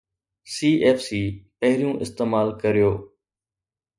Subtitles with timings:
[0.53, 1.09] CFC
[1.59, 2.91] پهريون استعمال ڪريو